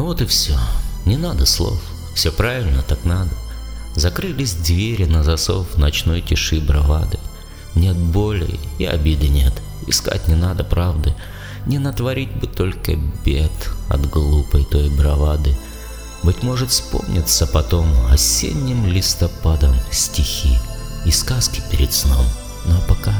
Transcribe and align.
Ну 0.00 0.06
вот 0.06 0.22
и 0.22 0.24
все. 0.24 0.58
Не 1.04 1.18
надо 1.18 1.44
слов. 1.44 1.78
Все 2.14 2.32
правильно, 2.32 2.82
так 2.82 3.04
надо. 3.04 3.28
Закрылись 3.94 4.54
двери 4.54 5.04
на 5.04 5.22
засов 5.22 5.76
ночной 5.76 6.22
тиши 6.22 6.58
бравады. 6.58 7.18
Нет 7.74 7.98
боли 7.98 8.58
и 8.78 8.86
обиды 8.86 9.28
нет. 9.28 9.52
Искать 9.86 10.26
не 10.26 10.36
надо 10.36 10.64
правды. 10.64 11.14
Не 11.66 11.78
натворить 11.78 12.32
бы 12.32 12.46
только 12.46 12.96
бед 13.26 13.52
от 13.90 14.08
глупой 14.08 14.64
той 14.64 14.88
бравады. 14.88 15.54
Быть 16.22 16.42
может, 16.42 16.70
вспомнится 16.70 17.46
потом 17.46 17.86
осенним 18.10 18.86
листопадом 18.86 19.76
стихи 19.92 20.56
и 21.04 21.10
сказки 21.10 21.60
перед 21.70 21.92
сном. 21.92 22.24
Но 22.64 22.80
пока. 22.88 23.12